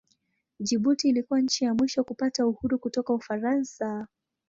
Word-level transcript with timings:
Jibuti 0.59 1.09
ilikuwa 1.09 1.41
nchi 1.41 1.65
ya 1.65 1.73
mwisho 1.73 2.03
kupata 2.03 2.47
uhuru 2.47 2.79
kutoka 2.79 3.13
Ufaransa. 3.13 4.07